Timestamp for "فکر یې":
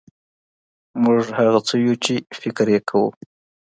2.41-2.79